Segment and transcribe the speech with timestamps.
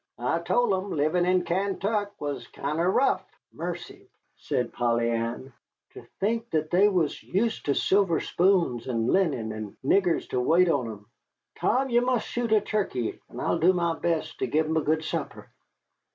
[0.17, 5.53] I told 'em livin' in Kaintuck was kinder rough." "Mercy!" said Polly Ann,
[5.93, 10.69] "ter think that they was use' ter silver spoons, and linen, and niggers ter wait
[10.69, 11.05] on 'em.
[11.59, 14.81] Tom, ye must shoot a turkey, and I'll do my best to give 'em a
[14.81, 15.51] good supper."